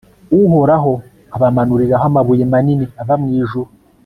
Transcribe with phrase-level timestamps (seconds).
[0.39, 0.93] uhoraho
[1.35, 3.69] abamanuriraho amabuye manini ava mu ijuru